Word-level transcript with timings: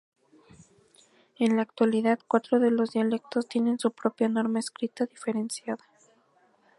En 1.37 1.57
la 1.57 1.61
actualidad 1.61 2.17
cuatro 2.27 2.59
de 2.59 2.71
los 2.71 2.89
dialectos 2.93 3.47
tienen 3.47 3.77
su 3.77 3.91
propia 3.91 4.29
norma 4.29 4.57
escrita 4.57 5.05
diferenciada. 5.05 5.85